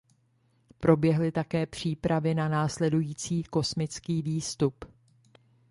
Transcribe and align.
Proběhly 0.79 1.31
také 1.31 1.65
přípravy 1.65 2.35
na 2.35 2.49
následující 2.49 3.43
kosmický 3.43 4.21
výstup. 4.21 4.85